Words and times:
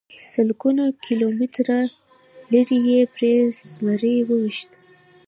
سلګونه 0.31 0.83
کیلومتره 1.05 1.79
لرې 2.51 2.77
یې 2.89 2.99
پرې 3.13 3.33
زمری 3.71 4.15
وويشت. 4.27 4.69